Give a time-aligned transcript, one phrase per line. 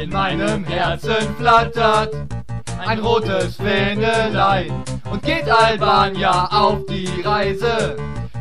[0.00, 2.14] In meinem Herzen flattert
[2.86, 4.72] ein rotes Fähnelein
[5.12, 7.96] und geht Albania auf die Reise,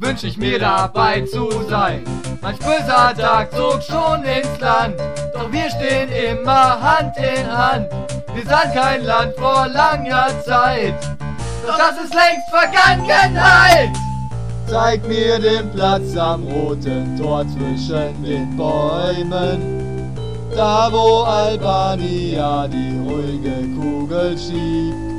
[0.00, 2.04] wünsch ich mir dabei zu sein.
[2.40, 4.94] Manch böser Tag zog schon ins Land,
[5.34, 7.86] doch wir stehen immer Hand in Hand.
[8.34, 10.94] Wir sahen kein Land vor langer Zeit,
[11.66, 13.90] doch das ist längst Vergangenheit.
[14.66, 19.91] Zeig mir den Platz am roten Tor zwischen den Bäumen,
[20.56, 25.12] da wo Albania die ruhige Kugel schiebt.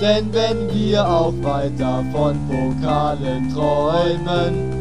[0.00, 4.72] Denn wenn wir auch weiter von Pokalen träumen,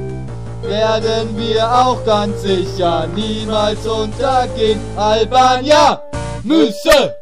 [0.63, 4.80] werden wir auch ganz sicher niemals untergehen.
[4.97, 6.02] Albania
[6.44, 7.16] müsse!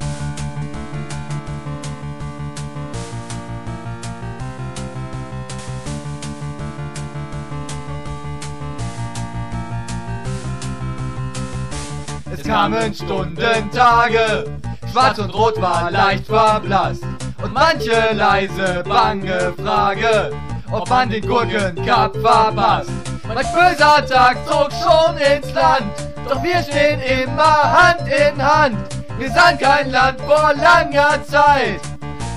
[12.41, 14.45] Es kamen Stunden, Tage,
[14.91, 17.03] schwarz und rot war leicht verblasst.
[17.43, 20.31] Und manche leise, bange Frage,
[20.71, 22.89] ob man den Gurkencup verpasst.
[23.27, 25.93] Manch böser Tag zog schon ins Land,
[26.27, 28.77] doch wir stehen immer Hand in Hand.
[29.19, 31.79] Wir sahen kein Land vor langer Zeit,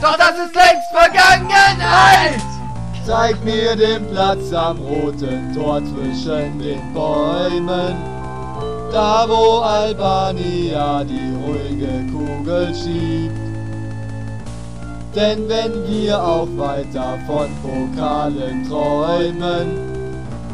[0.03, 2.43] doch das ist längst Vergangenheit.
[3.07, 8.14] Zeig mir den Platz am roten Tor zwischen den Bäumen,
[8.95, 13.35] da wo Albania die ruhige Kugel schiebt.
[15.17, 19.67] Denn wenn wir auch weiter von Pokalen träumen,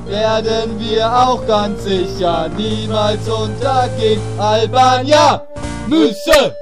[0.07, 4.21] werden wir auch ganz sicher niemals untergehen.
[4.39, 5.43] Albania
[5.87, 6.57] müsse!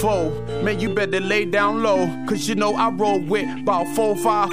[0.00, 0.30] Foe,
[0.62, 4.50] man, you better lay down low, cause you know I roll with about four, five.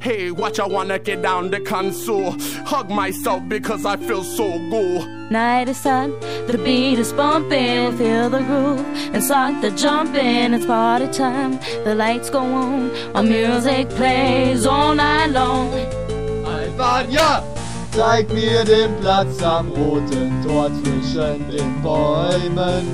[0.00, 2.32] Hey, watch, I wanna get down the console.
[2.64, 5.06] Hug myself because I feel so good.
[5.30, 8.80] Night is sun, the beat is bumping, feel the groove
[9.14, 10.54] and start the jumping.
[10.54, 15.68] It's party time, the lights go on, our music plays all night long.
[16.46, 17.44] Albania!
[17.94, 22.86] Zeig mir den Platz am roten Tor zwischen den Bäumen,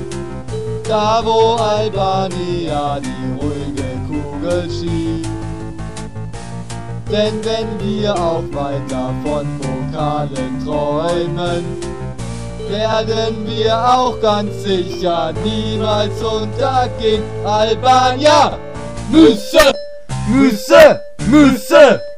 [0.89, 5.29] da wo Albania die ruhige Kugel schiebt.
[7.11, 11.63] Denn wenn wir auch weiter von Pokalen träumen,
[12.67, 17.23] werden wir auch ganz sicher niemals untergehen.
[17.45, 18.57] Albania
[19.11, 19.71] müsse,
[20.27, 22.08] müsse, müsse!